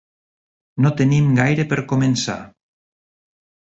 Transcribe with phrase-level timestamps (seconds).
[0.85, 2.39] No tenim gaire per començar.